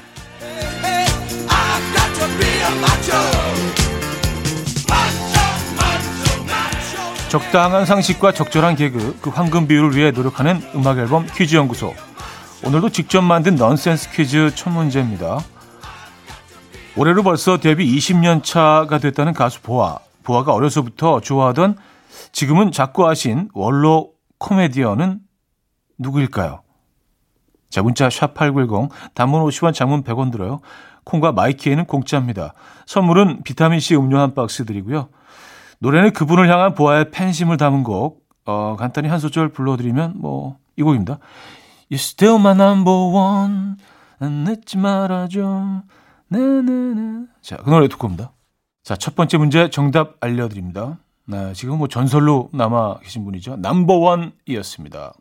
적당한 7.29 7.85
상식과 7.85 8.33
적절한 8.33 8.77
개그 8.77 9.19
그 9.21 9.29
황금 9.29 9.69
비율을 9.69 9.95
위해 9.95 10.11
노력하는 10.11 10.63
음악 10.75 10.97
앨범 10.97 11.27
퀴즈 11.27 11.57
연구소 11.57 11.95
오늘도 12.65 12.89
직접 12.89 13.21
만든 13.21 13.57
넌센스 13.57 14.11
퀴즈 14.13 14.53
첫 14.55 14.71
문제입니다. 14.71 15.41
올해로 16.97 17.23
벌써 17.23 17.59
데뷔 17.59 17.95
20년 17.99 18.43
차가 18.43 18.99
됐다는 18.99 19.35
가수 19.35 19.61
보아. 19.61 19.99
보아가 20.23 20.55
어려서부터 20.55 21.21
좋아하던 21.21 21.77
지금은 22.33 22.73
자꾸 22.73 23.07
하신 23.07 23.49
원로 23.55 24.13
코미디언은 24.39 25.21
누구일까요? 25.99 26.63
자, 27.69 27.83
문자 27.83 28.09
샵8910, 28.09 28.91
단문 29.15 29.43
50원, 29.45 29.73
장문 29.73 30.03
100원 30.03 30.33
들어요. 30.33 30.61
콩과 31.05 31.33
마이키에는 31.33 31.87
공짜입니다. 31.87 32.55
선물은 32.87 33.43
비타민C 33.45 33.97
음료 33.97 34.19
한 34.19 34.35
박스 34.35 34.65
드리고요. 34.65 35.09
노래는 35.79 36.13
그분을 36.13 36.51
향한 36.51 36.75
보아의 36.75 37.11
팬심을 37.11 37.57
담은 37.57 37.85
곡, 37.85 38.27
어, 38.45 38.77
간단히 38.77 39.09
한 39.09 39.19
소절 39.19 39.51
불러드리면, 39.51 40.15
뭐, 40.17 40.59
이 40.77 40.83
곡입니다. 40.83 41.19
You 41.91 41.95
still 41.95 42.39
my 42.39 42.55
number 42.55 42.97
one. 42.97 43.77
난 44.19 44.45
늦지 44.45 44.77
말아줘. 44.77 45.83
네네네. 46.29 47.27
자, 47.41 47.57
그 47.57 47.71
노래 47.71 47.89
듣고 47.89 48.07
옵니다. 48.07 48.33
자, 48.83 48.97
첫 48.97 49.15
번째 49.15 49.39
문제 49.39 49.71
정답 49.71 50.17
알려드립니다. 50.21 50.99
네, 51.31 51.53
지금 51.53 51.79
뭐 51.79 51.87
전설로 51.87 52.49
남아 52.53 52.99
계신 53.05 53.25
분이죠. 53.25 53.59
넘버원이었습니다. 53.59 55.13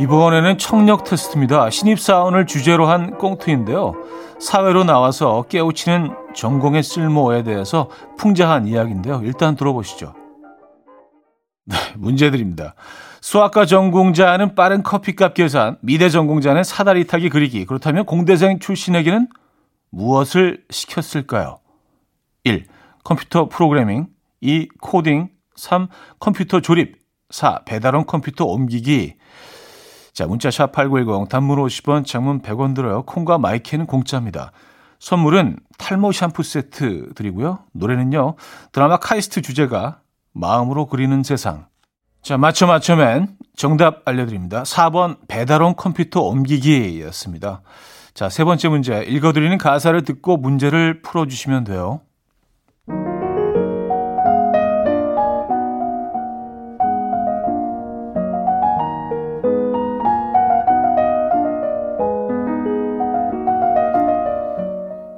이번에는 0.00 0.58
청력 0.58 1.04
테스트입니다. 1.04 1.70
신입사원을 1.70 2.46
주제로 2.46 2.86
한 2.86 3.16
꽁트인데요. 3.16 3.94
사회로 4.40 4.82
나와서 4.82 5.42
깨우치는 5.42 6.10
전공의 6.34 6.82
쓸모에 6.82 7.44
대해서 7.44 7.88
풍자한 8.18 8.66
이야기인데요. 8.66 9.20
일단 9.22 9.54
들어보시죠. 9.54 10.14
네, 11.66 11.76
문제 11.96 12.32
드립니다. 12.32 12.74
수학과 13.20 13.66
전공자는 13.66 14.54
빠른 14.54 14.82
커피값 14.82 15.34
계산, 15.34 15.76
미대 15.82 16.08
전공자는 16.08 16.64
사다리 16.64 17.06
타기 17.06 17.28
그리기. 17.28 17.66
그렇다면 17.66 18.06
공대생 18.06 18.58
출신에게는 18.58 19.28
무엇을 19.90 20.64
시켰을까요? 20.70 21.58
1. 22.44 22.66
컴퓨터 23.04 23.48
프로그래밍 23.48 24.08
2. 24.40 24.68
코딩 24.80 25.28
3. 25.56 25.88
컴퓨터 26.18 26.60
조립 26.60 26.96
4. 27.30 27.64
배달원 27.64 28.06
컴퓨터 28.06 28.44
옮기기 28.46 29.16
자, 30.12 30.26
문자 30.26 30.50
샵 30.50 30.72
8910 30.72 31.28
단문 31.28 31.58
50원, 31.58 32.04
장문 32.04 32.42
100원 32.42 32.74
들어요. 32.74 33.02
콩과 33.04 33.38
my 33.38 33.52
K는 33.52 33.86
공짜입니다. 33.86 34.52
선물은 34.98 35.56
탈모 35.78 36.12
샴푸 36.12 36.42
세트 36.42 37.14
드리고요. 37.14 37.60
노래는요. 37.72 38.34
드라마 38.72 38.98
카이스트 38.98 39.40
주제가 39.40 40.00
마음으로 40.32 40.86
그리는 40.86 41.22
세상. 41.22 41.66
자, 42.22 42.36
맞춰 42.36 42.66
맞춰맨 42.66 43.28
정답 43.56 44.02
알려드립니다. 44.04 44.62
4번 44.62 45.16
배달원 45.26 45.74
컴퓨터 45.74 46.20
옮기기였습니다. 46.20 47.62
자, 48.14 48.28
세 48.28 48.44
번째 48.44 48.68
문제 48.68 49.02
읽어드리는 49.02 49.56
가사를 49.58 50.02
듣고 50.02 50.36
문제를 50.36 51.02
풀어주시면 51.02 51.64
돼요. 51.64 52.00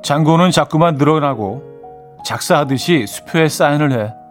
장고는 0.03 0.51
자꾸만 0.51 0.97
늘어나고 0.97 1.63
작사하듯이 2.25 3.07
수표에 3.07 3.49
사인을 3.49 3.93
해 3.93 4.22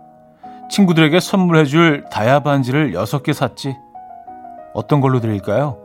친구들에게 0.72 1.20
선물해줄 1.20 2.06
다야 2.10 2.40
반지를 2.40 2.94
6개 2.94 3.34
샀지. 3.34 3.76
어떤 4.74 5.02
걸로 5.02 5.20
드릴까요? 5.20 5.78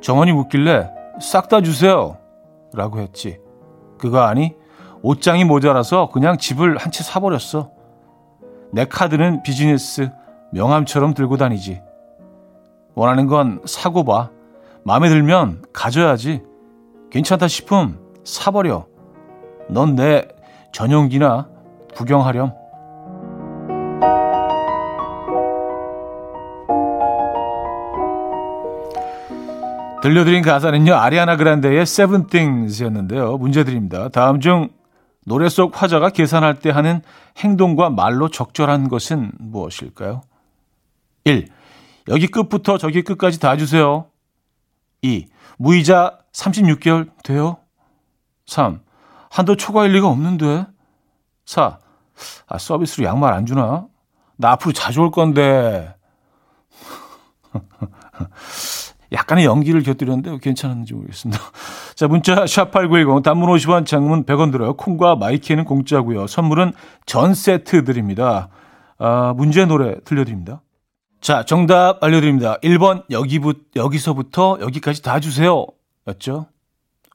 정원이 0.00 0.32
묻길래 0.32 0.90
싹 1.20 1.48
다 1.48 1.60
주세요. 1.60 2.16
라고 2.72 3.00
했지. 3.00 3.38
그거 3.98 4.20
아니? 4.22 4.54
옷장이 5.02 5.44
모자라서 5.44 6.08
그냥 6.08 6.38
집을 6.38 6.78
한 6.78 6.90
채 6.90 7.02
사버렸어. 7.04 7.70
내 8.72 8.86
카드는 8.86 9.42
비즈니스, 9.42 10.10
명함처럼 10.52 11.12
들고 11.12 11.36
다니지. 11.36 11.82
원하는 12.94 13.26
건 13.26 13.60
사고 13.66 14.04
봐. 14.04 14.30
마음에 14.84 15.10
들면 15.10 15.64
가져야지. 15.74 16.42
괜찮다 17.10 17.46
싶음 17.48 17.98
사버려. 18.24 18.86
넌 19.68 19.94
내 19.96 20.26
전용기나 20.72 21.48
구경하렴. 21.94 22.54
들려드린 30.02 30.42
가사는요, 30.42 30.94
아리아나 30.94 31.36
그란데의 31.36 31.82
Seven 31.82 32.26
Things였는데요. 32.28 33.36
문제 33.36 33.64
드립니다. 33.64 34.08
다음 34.08 34.40
중 34.40 34.70
노래 35.26 35.48
속 35.48 35.80
화자가 35.80 36.10
계산할 36.10 36.58
때 36.60 36.70
하는 36.70 37.02
행동과 37.36 37.90
말로 37.90 38.28
적절한 38.28 38.88
것은 38.88 39.32
무엇일까요? 39.38 40.22
1. 41.24 41.48
여기 42.08 42.26
끝부터 42.28 42.78
저기 42.78 43.02
끝까지 43.02 43.38
다 43.38 43.56
주세요. 43.56 44.06
2. 45.02 45.26
무이자 45.58 46.18
36개월 46.32 47.10
돼요? 47.22 47.58
3. 48.46 48.80
한도 49.30 49.56
초과일 49.56 49.92
리가 49.92 50.08
없는데? 50.08 50.66
4. 51.44 51.78
아, 52.48 52.58
서비스로 52.58 53.06
양말 53.06 53.32
안 53.32 53.44
주나? 53.44 53.86
나 54.36 54.52
앞으로 54.52 54.72
자주 54.72 55.02
올 55.02 55.10
건데. 55.10 55.94
약간의 59.12 59.44
연기를 59.44 59.82
곁들였는데 59.82 60.38
괜찮은지 60.38 60.94
모르겠습니다. 60.94 61.40
자, 61.94 62.08
문자 62.08 62.44
샵8910 62.44 63.22
단문 63.22 63.48
50원, 63.50 63.86
장문 63.86 64.24
100원 64.24 64.52
들어요. 64.52 64.74
콩과 64.74 65.16
my 65.16 65.30
K는 65.30 65.64
공짜고요. 65.64 66.26
선물은 66.26 66.72
전 67.06 67.34
세트 67.34 67.84
드립니다. 67.84 68.48
아, 68.98 69.34
문제 69.36 69.64
노래 69.64 70.00
들려드립니다. 70.04 70.62
자, 71.20 71.44
정답 71.44 72.02
알려드립니다. 72.02 72.58
1번 72.62 73.04
여기부, 73.10 73.54
여기서부터 73.76 74.58
여기까지 74.60 75.02
다 75.02 75.20
주세요. 75.20 75.66
였죠? 76.08 76.46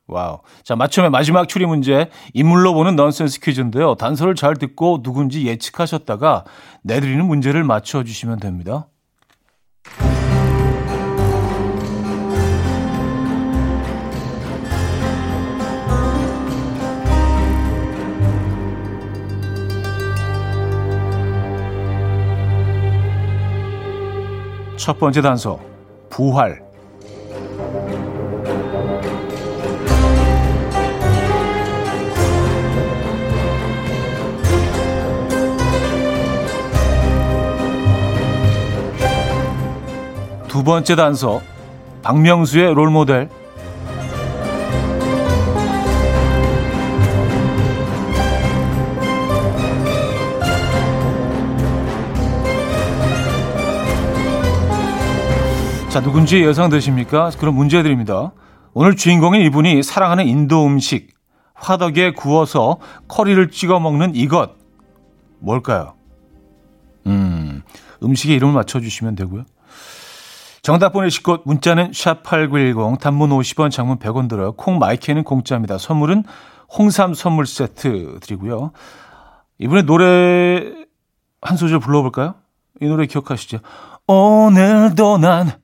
와우. 0.08 0.40
자, 0.64 0.76
맞춤의 0.76 1.10
마지막 1.10 1.48
추리 1.48 1.66
문제. 1.66 2.10
인물로 2.34 2.74
보는 2.74 2.96
넌센스 2.96 3.40
퀴즈인데요. 3.40 3.96
단서를 3.96 4.36
잘 4.36 4.56
듣고 4.56 5.02
누군지 5.02 5.48
예측하셨다가 5.48 6.44
내드리는 6.84 7.26
문제를 7.26 7.64
맞춰주시면 7.64 8.40
됩니다. 8.40 8.88
첫 24.86 25.00
번째 25.00 25.20
단서. 25.20 25.60
부활. 26.12 26.62
두 40.48 40.64
번째 40.64 40.96
단서 40.96 41.42
박명수의 42.04 42.76
롤모델 42.76 43.28
자 55.96 56.02
누군지 56.02 56.44
예상되십니까? 56.44 57.32
그럼 57.40 57.56
문제 57.56 57.82
드립니다. 57.82 58.34
오늘 58.74 58.98
주인공인 58.98 59.44
이분이 59.44 59.82
사랑하는 59.82 60.28
인도 60.28 60.66
음식 60.66 61.14
화덕에 61.54 62.12
구워서 62.12 62.80
커리를 63.08 63.50
찍어 63.50 63.80
먹는 63.80 64.14
이것 64.14 64.58
뭘까요? 65.40 65.94
음 67.08 67.64
음식의 68.04 68.36
이름을 68.36 68.54
맞춰주시면 68.54 69.16
되고요. 69.16 69.46
정답 70.62 70.92
보내실 70.92 71.24
곳 71.24 71.44
문자는 71.46 71.92
샵8910 71.92 73.00
단문 73.00 73.30
50원 73.30 73.72
장문 73.72 73.98
100원 73.98 74.28
들어요. 74.28 74.52
콩 74.52 74.80
마이크는 74.80 75.24
공짜입니다. 75.24 75.78
선물은 75.78 76.26
홍삼 76.78 77.14
선물 77.14 77.46
세트 77.46 78.20
드리고요. 78.20 78.74
이번에 79.60 79.84
노래 79.84 80.74
한 81.42 81.56
소절 81.56 81.80
불러볼까요? 81.80 82.36
이 82.82 82.86
노래 82.86 83.06
기억하시죠? 83.06 83.60
오늘도 84.08 85.20
난 85.20 85.64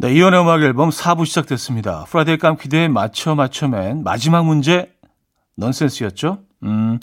네, 0.00 0.14
이현우의 0.14 0.42
음악 0.42 0.62
앨범 0.62 0.90
4부 0.90 1.26
시작됐습니다. 1.26 2.04
Friday 2.04 2.38
깜퀴즈의 2.38 2.88
맞춰 2.88 3.34
맞춰맨 3.34 4.04
마지막 4.04 4.46
문제 4.46 4.94
넌센스였죠? 5.56 6.38
음, 6.62 7.00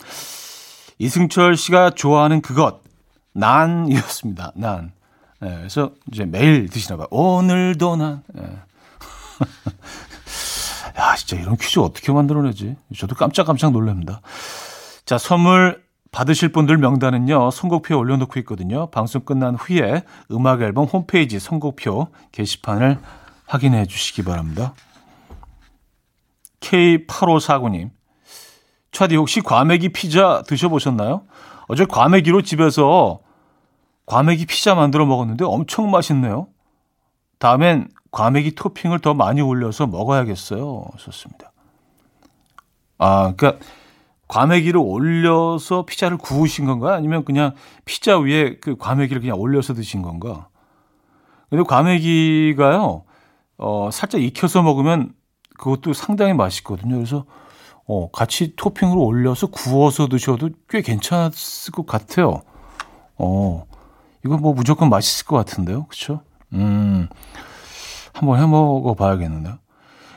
이승철 0.98 1.58
씨가 1.58 1.90
좋아하는 1.90 2.40
그것 2.40 2.80
난이었습니다. 3.34 4.54
난. 4.56 4.94
네, 5.42 5.54
그래서 5.58 5.92
이제 6.10 6.24
매일 6.24 6.70
드시나 6.70 6.96
봐요. 6.96 7.08
오늘도 7.12 7.98
난. 7.98 8.24
네. 8.34 8.44
야, 10.98 11.16
진짜 11.18 11.36
이런 11.36 11.58
퀴즈 11.58 11.80
어떻게 11.80 12.14
만들어내지? 12.14 12.78
저도 12.98 13.16
깜짝깜짝 13.16 13.74
놀랍니다. 13.74 14.22
자, 15.04 15.18
선물 15.18 15.84
받으실 16.16 16.48
분들 16.48 16.78
명단은요, 16.78 17.52
선곡표에 17.52 17.98
올려놓고 17.98 18.40
있거든요. 18.40 18.90
방송 18.90 19.26
끝난 19.26 19.54
후에 19.56 20.02
음악 20.32 20.62
앨범 20.62 20.86
홈페이지 20.86 21.40
선곡표 21.40 22.08
게시판을 22.32 23.00
확인해 23.46 23.86
주시기 23.86 24.24
바랍니다. 24.24 24.74
K8549님. 26.62 27.90
차디 28.94 29.18
혹시 29.18 29.42
과메기 29.42 29.90
피자 29.90 30.42
드셔보셨나요? 30.44 31.24
어제 31.68 31.84
과메기로 31.84 32.44
집에서 32.44 33.20
과메기 34.06 34.46
피자 34.46 34.74
만들어 34.74 35.06
먹었는데 35.06 35.44
엄청 35.44 35.92
맛있네요. 35.92 36.48
다음엔 37.40 37.90
과메기 38.12 38.56
토핑을 38.56 39.00
더 39.00 39.14
많이 39.14 39.42
올려서 39.42 39.88
먹어야겠어요. 39.88 40.86
좋습니다. 40.96 41.52
아, 43.00 43.34
그러니까 43.36 43.66
과메기를 44.28 44.80
올려서 44.80 45.86
피자를 45.86 46.18
구우신 46.18 46.66
건가? 46.66 46.94
아니면 46.96 47.26
그냥 47.26 47.54
피자 47.86 48.18
위에 48.18 48.58
그 48.60 48.76
과메기를 48.76 49.22
그냥 49.22 49.40
올려서 49.40 49.74
드신 49.74 50.02
건가? 50.02 50.50
근데 51.50 51.64
과메기가요, 51.64 53.04
어, 53.58 53.90
살짝 53.92 54.22
익혀서 54.22 54.64
먹으면 54.64 55.14
그것도 55.58 55.94
상당히 55.94 56.34
맛있거든요. 56.34 56.96
그래서, 56.96 57.26
어, 57.88 58.10
같이 58.12 58.56
토핑으로 58.56 59.02
올려서 59.02 59.48
구워서 59.48 60.08
드셔도 60.08 60.50
꽤 60.70 60.82
괜찮았을 60.82 61.72
것 61.72 61.86
같아요. 61.86 62.42
어, 63.18 63.66
이거 64.26 64.38
뭐 64.38 64.54
무조건 64.54 64.90
맛있을 64.90 65.28
것 65.28 65.36
같은데요. 65.38 65.86
그렇죠? 65.86 66.22
음. 66.54 67.08
한번 68.14 68.42
해 68.42 68.46
먹어 68.48 68.96
봐야겠는데요. 68.96 69.60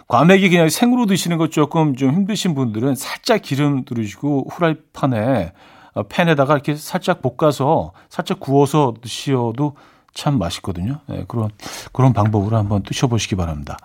과메기 0.09 0.49
그냥 0.49 0.71
생으로 0.71 1.05
드시는 1.05 1.37
것 1.37 1.53
조금 1.53 1.94
좀 1.94 2.12
힘드신 2.12 2.55
분들은 2.55 2.94
살짝 2.94 3.42
기름 3.42 3.85
두르시고 3.85 4.49
후라이팬에 4.51 5.53
어, 5.94 6.03
팬에다가 6.05 6.55
이렇게 6.55 6.75
살짝 6.75 7.21
볶아서 7.23 7.92
살짝 8.09 8.40
구워서 8.40 8.94
드셔도 9.01 9.77
참 10.14 10.38
맛있거든요. 10.38 11.01
네, 11.07 11.25
그런 11.29 11.51
그런 11.92 12.14
방법으로 12.14 12.57
한번 12.57 12.83
드셔보시기 12.83 13.37
바랍니다. 13.37 13.77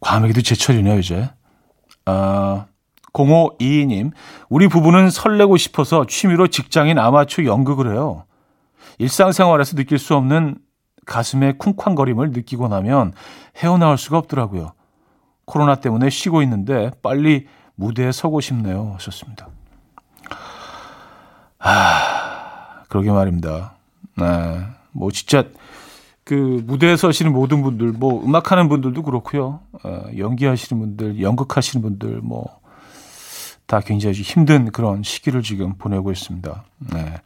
과메기도 0.00 0.42
제철이네요 0.42 0.98
이제. 0.98 1.30
아, 2.04 2.66
0522님, 3.12 4.12
우리 4.48 4.68
부부는 4.68 5.10
설레고 5.10 5.56
싶어서 5.56 6.06
취미로 6.06 6.46
직장인 6.46 6.98
아마추어 6.98 7.44
연극을 7.44 7.92
해요. 7.92 8.24
일상생활에서 8.98 9.76
느낄 9.76 9.98
수 9.98 10.14
없는 10.14 10.56
가슴의 11.06 11.58
쿵쾅거림을 11.58 12.30
느끼고 12.30 12.68
나면 12.68 13.12
헤어나올 13.56 13.98
수가 13.98 14.18
없더라고요. 14.18 14.72
코로나 15.44 15.76
때문에 15.76 16.10
쉬고 16.10 16.42
있는데 16.42 16.90
빨리 17.02 17.46
무대에 17.74 18.12
서고 18.12 18.40
싶네요. 18.40 18.92
하셨습니다. 18.94 19.48
아, 21.58 22.82
그러게 22.88 23.10
말입니다. 23.10 23.74
네. 24.16 24.24
뭐 24.92 25.10
진짜 25.10 25.44
그 26.24 26.62
무대에 26.66 26.96
서시는 26.96 27.32
모든 27.32 27.62
분들, 27.62 27.92
뭐 27.92 28.24
음악하는 28.24 28.68
분들도 28.68 29.02
그렇고요. 29.02 29.60
어, 29.84 30.02
연기하시는 30.16 30.80
분들, 30.80 31.20
연극하시는 31.20 31.82
분들, 31.82 32.20
뭐 32.22 32.62
다 33.72 33.80
굉장히 33.80 34.20
힘든 34.20 34.70
그런 34.70 35.02
시기를 35.02 35.42
지금 35.42 35.72
보내고 35.78 36.12
있습니다. 36.12 36.64
네. 36.92 37.20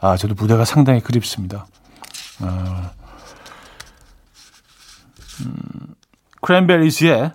아, 0.00 0.16
저도 0.16 0.34
무대가 0.34 0.64
상당히 0.64 1.00
그립습니다. 1.00 1.64
어, 2.40 2.90
음, 5.46 5.89
크랜베리즈의 6.40 7.32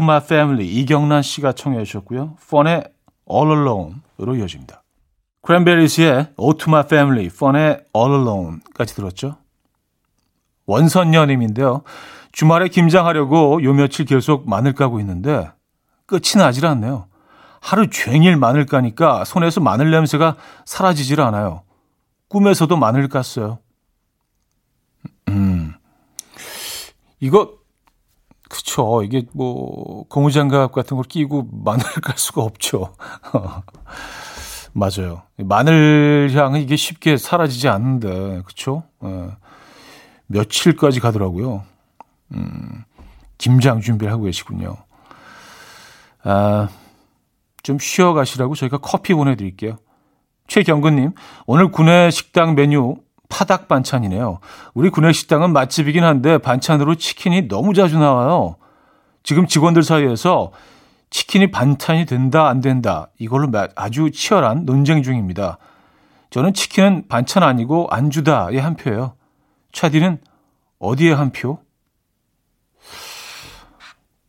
My 0.00 0.20
Family 0.22 0.66
이경란 0.66 1.22
씨가 1.22 1.52
청해 1.52 1.84
주셨고요. 1.84 2.36
펀의 2.50 2.84
All 3.30 3.50
Alone으로 3.50 4.36
이어집니다. 4.36 4.82
크랜베리즈의 5.42 6.32
My 6.38 6.84
Family, 6.84 7.28
펀의 7.28 7.84
All 7.94 8.20
Alone까지 8.20 8.94
들었죠. 8.94 9.36
원선녀님인데요. 10.66 11.82
주말에 12.32 12.68
김장하려고 12.68 13.62
요 13.62 13.72
며칠 13.72 14.04
계속 14.04 14.48
마늘 14.48 14.74
까고 14.74 15.00
있는데 15.00 15.50
끝이 16.06 16.36
나질 16.36 16.66
않네요. 16.66 17.06
하루 17.60 17.88
종일 17.88 18.36
마늘 18.36 18.66
까니까 18.66 19.24
손에서 19.24 19.60
마늘 19.60 19.90
냄새가 19.90 20.36
사라지질 20.64 21.20
않아요. 21.20 21.62
꿈에서도 22.28 22.76
마늘 22.76 23.08
깠어요. 23.08 23.58
음. 25.28 25.74
이거, 27.18 27.55
그쵸. 28.48 29.02
이게 29.02 29.22
뭐, 29.32 30.04
고무장갑 30.08 30.72
같은 30.72 30.96
걸 30.96 31.04
끼고 31.04 31.48
마늘을 31.64 32.00
깔 32.02 32.16
수가 32.16 32.42
없죠. 32.42 32.94
맞아요. 34.72 35.22
마늘 35.38 36.30
향은 36.34 36.60
이게 36.60 36.76
쉽게 36.76 37.16
사라지지 37.16 37.68
않는데, 37.68 38.42
그쵸? 38.44 38.84
예. 39.04 39.30
며칠까지 40.26 41.00
가더라고요. 41.00 41.62
음, 42.34 42.84
김장 43.38 43.80
준비를 43.80 44.12
하고 44.12 44.24
계시군요. 44.24 44.76
아, 46.24 46.68
좀 47.62 47.78
쉬어가시라고 47.78 48.54
저희가 48.54 48.78
커피 48.78 49.14
보내드릴게요. 49.14 49.78
최경근님, 50.48 51.12
오늘 51.46 51.70
구내 51.70 52.10
식당 52.10 52.54
메뉴 52.54 52.96
파닭 53.28 53.68
반찬이네요. 53.68 54.40
우리 54.74 54.90
구내 54.90 55.12
식당은 55.12 55.52
맛집이긴 55.52 56.04
한데 56.04 56.38
반찬으로 56.38 56.94
치킨이 56.94 57.48
너무 57.48 57.74
자주 57.74 57.98
나와요. 57.98 58.56
지금 59.22 59.46
직원들 59.46 59.82
사이에서 59.82 60.52
치킨이 61.10 61.50
반찬이 61.50 62.06
된다 62.06 62.46
안 62.46 62.60
된다 62.60 63.08
이걸로 63.18 63.50
아주 63.74 64.10
치열한 64.10 64.64
논쟁 64.66 65.02
중입니다. 65.02 65.58
저는 66.30 66.52
치킨은 66.52 67.08
반찬 67.08 67.42
아니고 67.42 67.88
안주다의 67.90 68.58
한 68.58 68.76
표예요. 68.76 69.14
차디는 69.72 70.18
어디에 70.78 71.12
한 71.12 71.30
표? 71.32 71.58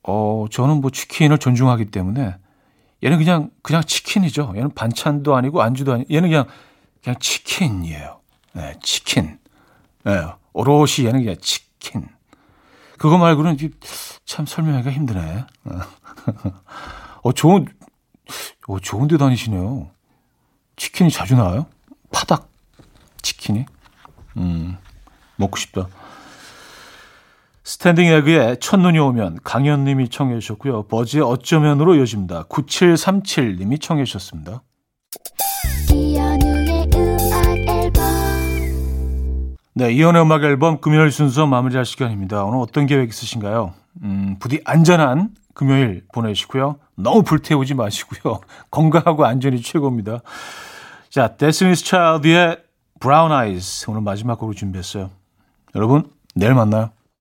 어, 0.03 0.45
저는 0.49 0.81
뭐 0.81 0.89
치킨을 0.89 1.37
존중하기 1.37 1.85
때문에 1.85 2.35
얘는 3.03 3.17
그냥 3.17 3.51
그냥 3.61 3.83
치킨이죠. 3.83 4.53
얘는 4.55 4.73
반찬도 4.73 5.35
아니고 5.35 5.61
안주도 5.61 5.93
아니고 5.93 6.13
얘는 6.13 6.29
그냥 6.29 6.45
그냥 7.03 7.19
치킨이에요. 7.19 8.21
네, 8.53 8.73
치킨. 8.81 9.39
네, 10.03 10.25
오롯이 10.53 11.05
얘는 11.05 11.21
그냥 11.21 11.35
치킨. 11.41 12.07
그거 12.97 13.17
말고는 13.17 13.57
참 14.25 14.45
설명하기가 14.45 14.91
힘드네. 14.91 15.45
어, 17.23 17.31
좋은, 17.33 17.67
어, 18.67 18.79
좋은 18.79 19.07
데 19.07 19.17
다니시네요. 19.17 19.89
치킨이 20.75 21.11
자주 21.11 21.35
나와요? 21.35 21.67
파닭 22.11 22.49
치킨이? 23.21 23.65
음, 24.37 24.77
먹고 25.35 25.57
싶다. 25.57 25.87
스탠딩 27.63 28.05
에그의 28.05 28.59
첫눈이 28.61 28.97
오면 28.97 29.39
강현님이 29.43 30.07
청해 30.09 30.39
주셨고요. 30.39 30.83
버즈의 30.83 31.23
어쩌면으로 31.23 31.95
이어집니다. 31.95 32.43
9737님이 32.43 33.81
청해 33.81 34.05
주셨습니다. 34.05 34.63
네, 39.77 39.91
이현우의 39.91 40.23
음악 40.23 40.43
앨범 40.43 40.81
금요일 40.81 41.11
순서 41.11 41.45
마무리할 41.45 41.85
시간입니다. 41.85 42.43
오늘 42.45 42.57
어떤 42.57 42.87
계획 42.87 43.09
있으신가요? 43.09 43.75
음, 44.01 44.35
부디 44.39 44.59
안전한 44.65 45.29
금요일 45.53 46.03
보내시고요. 46.11 46.77
너무 46.95 47.21
불태우지 47.21 47.75
마시고요. 47.75 48.39
건강하고 48.71 49.23
안전이 49.23 49.61
최고입니다. 49.61 50.21
자, 51.11 51.35
Destiny's 51.37 51.85
Child의 51.85 52.57
Brown 52.99 53.31
Eyes 53.31 53.91
오늘 53.91 54.01
마지막 54.01 54.39
곡으로 54.39 54.55
준비했어요. 54.55 55.11
여러분, 55.75 56.09
내일 56.33 56.55
만나요. 56.55 56.89